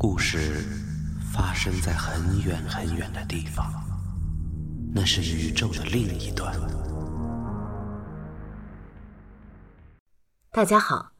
[0.00, 0.64] 故事
[1.34, 3.66] 发生在很远很远的地方，
[4.94, 6.54] 那是宇宙的另一端。
[10.52, 11.10] 大家好，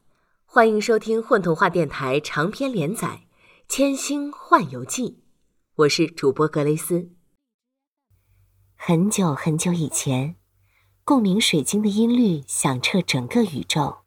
[0.45, 3.07] 欢迎收听混童话电台长篇连载
[3.67, 5.09] 《千星幻游记》，
[5.75, 7.09] 我是主播格雷斯。
[8.77, 10.37] 很久很久以前，
[11.03, 14.03] 共鸣水晶的音律响彻整个宇宙，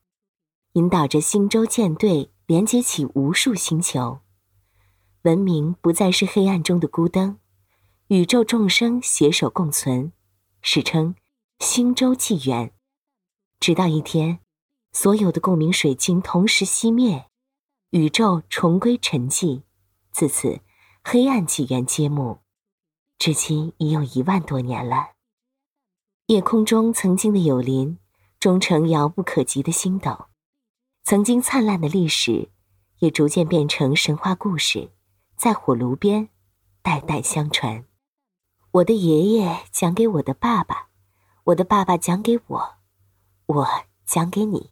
[0.73, 4.20] 引导着星舟舰队连接起无数星球。
[5.23, 7.38] 文明不再是黑暗中的孤灯，
[8.09, 10.12] 宇宙众生携手共存，
[10.62, 11.15] 史称
[11.60, 12.73] 星舟纪元。
[13.60, 14.41] 直到一天，
[14.93, 17.27] 所有的共鸣水晶同时熄灭，
[17.91, 19.62] 宇宙重归沉寂，
[20.10, 20.60] 自此
[21.05, 22.41] 黑暗纪元揭幕。
[23.16, 25.10] 至今已有一万多年了。
[26.27, 27.96] 夜空中曾经的有林，
[28.41, 30.27] 终成遥不可及的星斗；
[31.04, 32.51] 曾经灿烂的历史，
[32.98, 34.91] 也逐渐变成神话故事。
[35.42, 36.28] 在火炉边，
[36.82, 37.84] 代代相传。
[38.71, 40.87] 我的爷爷讲给我的爸爸，
[41.46, 42.74] 我的爸爸讲给我，
[43.46, 43.68] 我
[44.07, 44.70] 讲给你。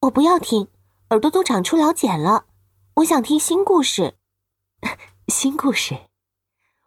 [0.00, 0.68] 我不要听，
[1.10, 2.46] 耳朵都长出老茧了。
[2.94, 4.16] 我想听新故事。
[5.28, 6.08] 新故事，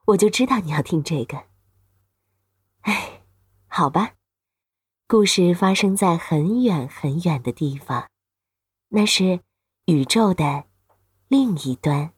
[0.07, 1.43] 我就知道你要听这个。
[2.81, 3.21] 哎，
[3.67, 4.15] 好吧。
[5.07, 8.09] 故事发生在很远很远的地方，
[8.87, 9.41] 那是
[9.85, 10.63] 宇宙的
[11.27, 12.07] 另一端。《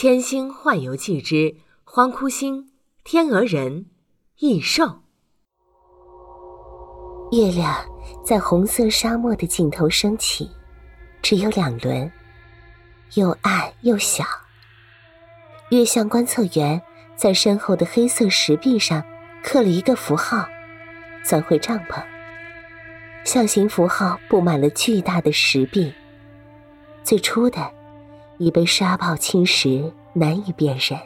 [0.00, 2.70] 千星幻游记之荒窟星
[3.02, 3.86] 天鹅人
[4.38, 4.84] 异兽》。
[7.36, 7.84] 月亮
[8.24, 10.48] 在红色沙漠的尽头升起，
[11.20, 12.12] 只有两轮，
[13.14, 14.22] 又暗又小。
[15.70, 16.80] 月相观测员
[17.16, 19.02] 在身后的黑色石壁上
[19.42, 20.48] 刻了一个符号，
[21.24, 22.00] 钻回帐篷。
[23.24, 25.92] 象形符号布满了巨大的石壁，
[27.02, 27.77] 最初的。
[28.38, 30.98] 已被沙暴侵蚀，难以辨认。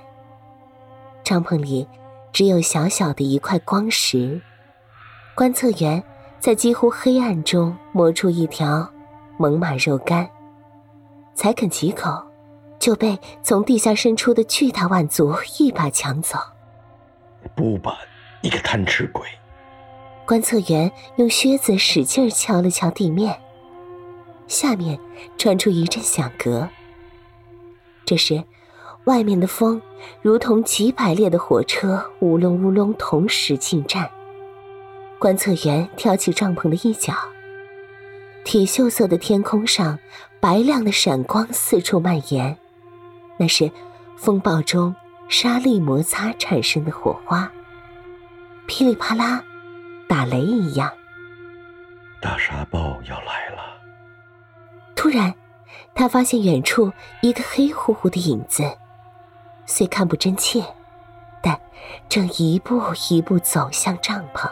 [1.25, 1.87] 帐篷里
[2.33, 4.41] 只有小小的一块光石。
[5.35, 6.03] 观测员
[6.39, 8.89] 在几乎黑暗中摸出一条
[9.39, 10.29] 猛犸肉干，
[11.35, 12.23] 才啃几口，
[12.79, 16.39] 就被从地下伸出的巨大腕足一把抢走。
[17.55, 17.98] 不吧，
[18.42, 19.27] 你个贪吃鬼！
[20.27, 23.41] 观测员用靴子使劲敲了敲地面，
[24.47, 24.98] 下面
[25.39, 26.69] 传出一阵响革。
[28.05, 28.42] 这时，
[29.05, 29.80] 外面的风
[30.20, 34.11] 如同几百列的火车，乌隆乌隆同时进站。
[35.18, 37.14] 观测员挑起帐篷的一角，
[38.45, 39.98] 铁锈色的天空上，
[40.41, 42.57] 白亮的闪光四处蔓延，
[43.39, 43.70] 那是
[44.17, 44.95] 风暴中
[45.29, 47.51] 沙粒摩擦产生的火花，
[48.67, 49.42] 噼里啪啦，
[50.08, 50.91] 打雷一样。
[52.20, 53.62] 大沙暴要来了！
[54.95, 55.33] 突然。
[55.95, 58.64] 他发现远处一个黑乎乎的影子，
[59.67, 60.64] 虽看不真切，
[61.41, 61.58] 但
[62.08, 64.51] 正一步一步走向帐篷。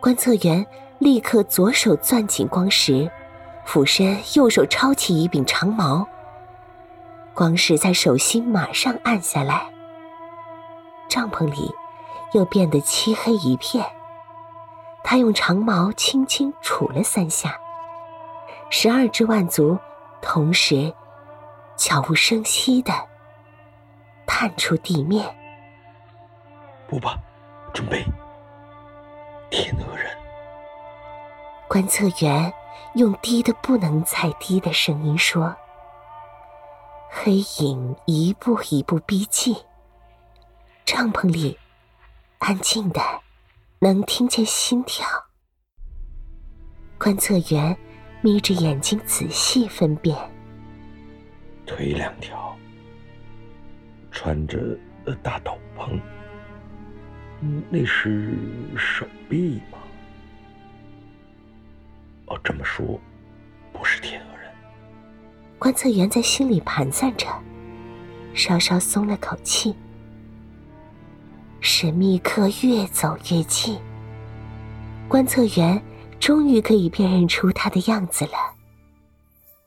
[0.00, 0.64] 观测员
[0.98, 3.10] 立刻左手攥紧光石，
[3.66, 6.06] 俯身右手抄起一柄长矛。
[7.34, 9.68] 光石在手心马上暗下来，
[11.08, 11.70] 帐篷里
[12.32, 13.84] 又变得漆黑一片。
[15.02, 17.58] 他用长矛轻轻杵了三下。
[18.72, 19.76] 十二只万足
[20.22, 20.94] 同时
[21.76, 22.92] 悄无声息的
[24.24, 25.28] 探出地面。
[26.86, 27.18] 不吧，
[27.74, 28.04] 准备！
[29.50, 30.08] 天鹅人。
[31.68, 32.52] 观测员
[32.94, 35.54] 用低的不能再低的声音说
[37.10, 39.54] ：“黑影一步一步逼近，
[40.84, 41.58] 帐篷里
[42.38, 43.00] 安静的
[43.80, 45.04] 能听见心跳。”
[46.98, 47.76] 观测员。
[48.22, 50.14] 眯着眼睛仔细分辨，
[51.64, 52.54] 腿两条，
[54.10, 54.78] 穿着
[55.22, 55.98] 大斗篷，
[57.70, 58.34] 那是
[58.76, 59.78] 手臂吗？
[62.26, 63.00] 哦，这么说，
[63.72, 64.52] 不是天鹅人。
[65.58, 67.26] 观测员在心里盘算着，
[68.34, 69.74] 稍稍松了口气。
[71.60, 73.78] 神秘客越走越近，
[75.08, 75.82] 观测员。
[76.20, 78.54] 终于可以辨认出他的样子了。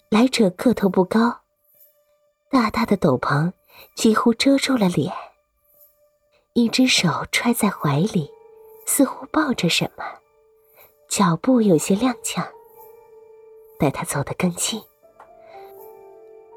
[0.09, 1.41] 来者个头不高，
[2.49, 3.51] 大大的斗篷
[3.95, 5.11] 几乎遮住了脸，
[6.53, 8.29] 一只手揣在怀里，
[8.85, 10.05] 似乎抱着什么，
[11.09, 12.47] 脚步有些踉跄。
[13.79, 14.81] 待他走得更近，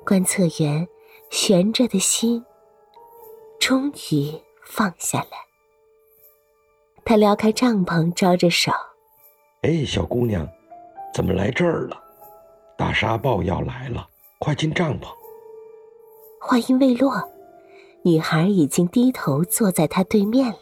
[0.04, 0.86] 观测员
[1.30, 2.44] 悬着的心
[3.58, 5.30] 终于放下了。
[7.04, 8.70] 他撩开帐篷，招着手。
[9.62, 10.48] 哎，小姑娘，
[11.12, 11.96] 怎么来这儿了？
[12.76, 14.06] 大沙暴要来了，
[14.38, 15.06] 快进帐篷。
[16.40, 17.22] 话音未落，
[18.02, 20.58] 女孩已经低头坐在他对面了。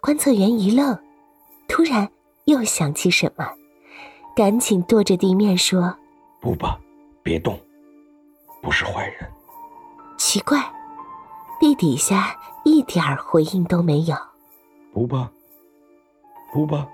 [0.00, 0.96] 观测员一愣，
[1.66, 2.08] 突然
[2.44, 3.50] 又想起什么，
[4.36, 5.96] 赶紧跺着地面说
[6.40, 6.78] ：“不吧，
[7.22, 7.58] 别动，
[8.62, 9.28] 不是坏人。”
[10.18, 10.62] 奇怪，
[11.58, 14.14] 地底下一点回应都没有。
[14.92, 15.32] 不吧，
[16.54, 16.88] 不吧。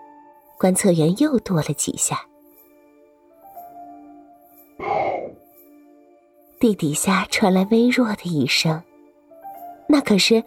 [0.59, 2.21] 观测员又跺了几下，
[6.59, 8.83] 地底下传来微弱的一声，
[9.87, 10.43] 那可是。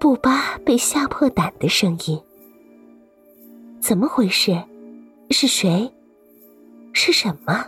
[0.00, 2.20] 布巴被吓破胆的声音，
[3.80, 4.62] 怎么回事？
[5.30, 5.90] 是谁？
[6.92, 7.64] 是什么？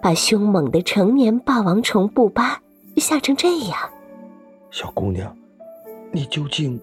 [0.00, 2.62] 把凶猛的成年霸王虫布巴
[2.98, 3.76] 吓成这样？
[4.70, 5.36] 小姑娘，
[6.12, 6.80] 你究竟……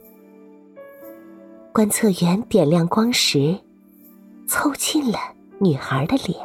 [1.78, 3.56] 观测员点亮光时，
[4.48, 5.20] 凑近了
[5.60, 6.36] 女孩的脸。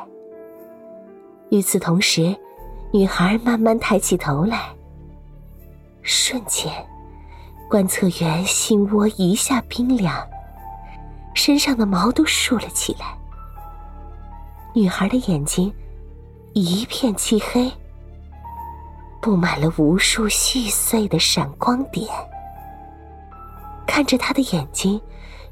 [1.48, 2.36] 与此同时，
[2.92, 4.74] 女孩慢慢抬起头来，
[6.02, 6.70] 瞬间。
[7.66, 10.14] 观测员心窝一下冰凉，
[11.32, 13.16] 身上的毛都竖了起来。
[14.74, 15.72] 女孩的眼睛
[16.52, 17.72] 一片漆黑，
[19.18, 22.06] 布满了无数细碎的闪光点。
[23.92, 24.98] 看着他的眼睛，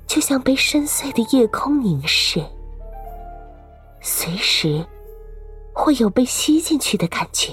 [0.07, 2.43] 就像被深邃的夜空凝视，
[4.01, 4.83] 随时
[5.75, 7.53] 会有被吸进去的感觉。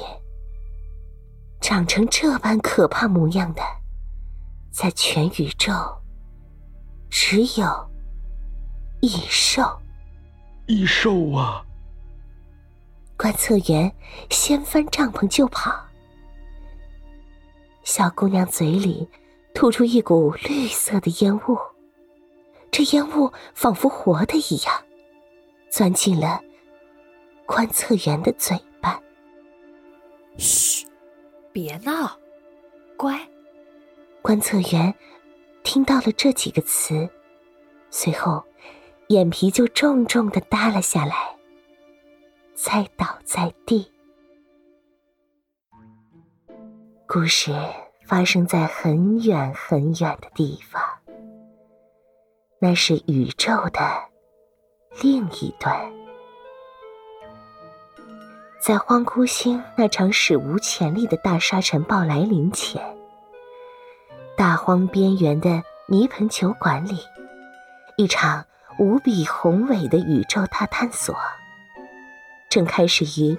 [1.59, 3.61] 长成这般可怕模样的。
[4.71, 5.73] 在全宇宙，
[7.09, 7.89] 只有
[9.01, 9.63] 异兽。
[10.67, 11.65] 异兽啊！
[13.17, 13.93] 观测员
[14.29, 15.69] 掀翻帐篷就跑。
[17.83, 19.09] 小姑娘嘴里
[19.57, 21.57] 吐出一股绿色的烟雾，
[22.69, 24.85] 这烟雾仿佛活的一样，
[25.67, 26.39] 钻进了
[27.47, 29.01] 观测员的嘴巴。
[30.37, 30.85] 嘘，
[31.51, 32.15] 别闹，
[32.95, 33.19] 乖。
[34.21, 34.93] 观测员
[35.63, 37.09] 听到了这几个词，
[37.89, 38.43] 随后
[39.07, 41.35] 眼皮就重重的耷了下来，
[42.53, 43.91] 栽倒在地。
[47.07, 47.51] 故事
[48.07, 50.81] 发生在很远很远的地方，
[52.57, 53.81] 那是宇宙的
[55.01, 55.77] 另一端，
[58.61, 62.81] 在荒枯星那场史无前例的大沙尘暴来临前。
[64.37, 66.99] 大荒边缘的泥盆球馆里，
[67.97, 68.45] 一场
[68.79, 71.13] 无比宏伟的宇宙大探索
[72.49, 73.37] 正开始于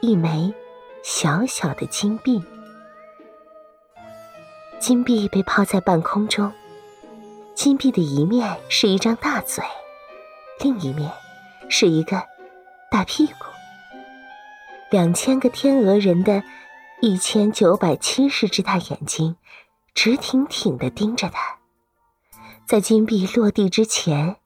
[0.00, 0.54] 一枚
[1.02, 2.40] 小小的金币。
[4.86, 6.52] 金币被抛在半空中，
[7.54, 9.64] 金币的一面是一张大嘴，
[10.60, 11.10] 另一面
[11.70, 12.22] 是一个
[12.90, 13.46] 大屁股。
[14.90, 16.44] 两千个天鹅人的
[17.00, 19.36] 一千九百七十只大眼睛。
[19.94, 21.56] 直挺挺的盯着他，
[22.66, 24.36] 在金币落地之前，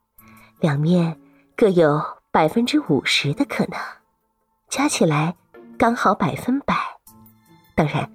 [0.61, 1.19] 两面
[1.57, 2.01] 各有
[2.31, 3.77] 百分之五十的可能，
[4.69, 5.35] 加起来
[5.77, 6.77] 刚好百分百。
[7.75, 8.13] 当然，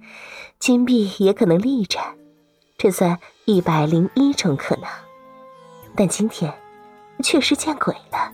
[0.59, 1.99] 金币也可能立着，
[2.77, 4.85] 这算一百零一种可能。
[5.95, 6.53] 但今天
[7.23, 8.31] 确实见鬼了，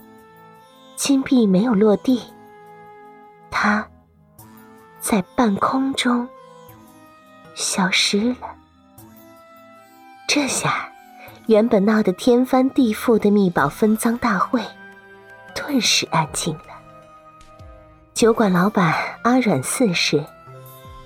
[0.96, 2.22] 金币没有落地，
[3.50, 3.86] 它
[5.00, 6.26] 在半空中
[7.54, 8.56] 消失了。
[10.26, 10.88] 这下，
[11.46, 14.62] 原本闹得天翻地覆的密宝分赃大会，
[15.54, 16.72] 顿时安静了。
[18.14, 20.24] 酒馆老板阿阮四世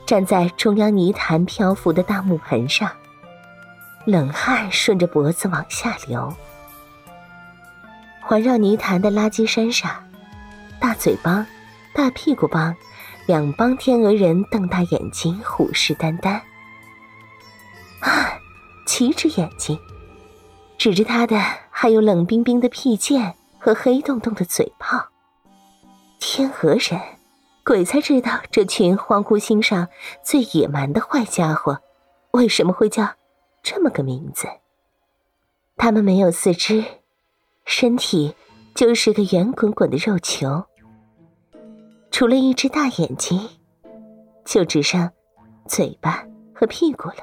[0.07, 2.91] 站在中央泥潭漂浮的大木盆上，
[4.05, 6.33] 冷汗顺着脖子往下流。
[8.21, 9.91] 环绕泥潭的垃圾山上，
[10.81, 11.45] 大嘴帮、
[11.93, 12.75] 大屁股帮
[13.27, 16.41] 两帮天鹅人瞪大眼睛，虎视眈眈。
[18.01, 18.33] 啊！
[18.87, 19.77] 七只眼睛，
[20.79, 25.09] 指着他的还有冷冰冰的屁剑和黑洞洞的嘴炮。
[26.21, 27.01] 天鹅人，
[27.67, 29.89] 鬼才知道这群荒古星上
[30.23, 31.83] 最野蛮的坏家伙
[32.31, 33.13] 为什么会叫
[33.61, 34.47] 这么个名字。
[35.77, 36.85] 他们没有四肢，
[37.65, 38.37] 身体
[38.73, 40.65] 就是个圆滚滚的肉球，
[42.13, 43.49] 除了一只大眼睛，
[44.45, 45.11] 就只剩
[45.67, 47.17] 嘴巴和屁股了。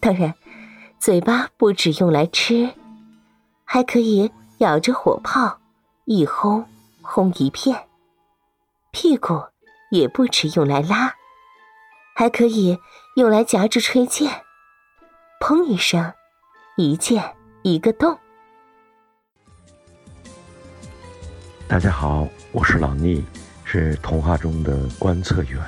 [0.00, 0.34] 当然。
[0.98, 2.68] 嘴巴不止用来吃，
[3.64, 5.60] 还可以咬着火炮，
[6.06, 6.64] 一轰
[7.02, 7.86] 轰一片。
[8.90, 9.40] 屁股
[9.90, 11.14] 也不止用来拉，
[12.14, 12.78] 还可以
[13.16, 14.42] 用来夹着吹剑。
[15.40, 16.12] 砰一声，
[16.76, 17.24] 一剑
[17.62, 18.18] 一个洞。
[21.66, 23.22] 大家好，我是老聂。
[23.70, 25.60] 是童话中的观测员。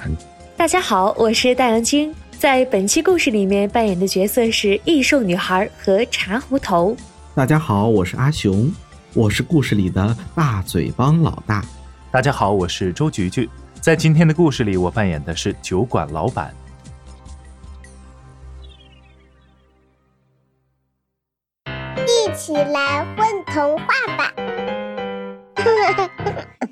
[0.57, 6.97] 大家好，我是大杨君，在本期故事里面扮演的角色是异兽女孩和茶壶头。
[7.35, 8.73] 大家好，我是阿雄，
[9.12, 11.62] 我是故事里的大嘴帮老大。
[12.11, 13.47] 大家好，我是周菊菊，
[13.80, 16.54] 在今天的故事里，我扮演的是酒馆老板。
[22.06, 23.87] 一起来混童话
[24.18, 24.34] 吧！